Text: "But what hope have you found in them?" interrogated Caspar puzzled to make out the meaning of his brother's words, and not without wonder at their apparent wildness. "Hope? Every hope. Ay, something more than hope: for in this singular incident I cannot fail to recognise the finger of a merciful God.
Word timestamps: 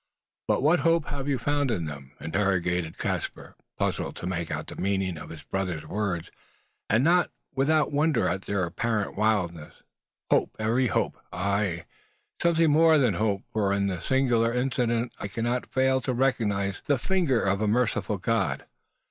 "But 0.47 0.63
what 0.63 0.79
hope 0.79 1.05
have 1.09 1.27
you 1.27 1.37
found 1.37 1.69
in 1.69 1.85
them?" 1.85 2.13
interrogated 2.19 2.97
Caspar 2.97 3.55
puzzled 3.77 4.15
to 4.15 4.25
make 4.25 4.49
out 4.49 4.65
the 4.65 4.75
meaning 4.75 5.15
of 5.15 5.29
his 5.29 5.43
brother's 5.43 5.85
words, 5.85 6.31
and 6.89 7.03
not 7.03 7.29
without 7.53 7.91
wonder 7.91 8.27
at 8.27 8.41
their 8.41 8.63
apparent 8.63 9.15
wildness. 9.15 9.83
"Hope? 10.31 10.55
Every 10.57 10.87
hope. 10.87 11.19
Ay, 11.31 11.85
something 12.41 12.71
more 12.71 12.97
than 12.97 13.13
hope: 13.13 13.43
for 13.53 13.71
in 13.73 13.85
this 13.85 14.05
singular 14.05 14.51
incident 14.51 15.13
I 15.19 15.27
cannot 15.27 15.71
fail 15.71 16.01
to 16.01 16.15
recognise 16.15 16.81
the 16.87 16.97
finger 16.97 17.39
of 17.43 17.61
a 17.61 17.67
merciful 17.67 18.17
God. 18.17 18.65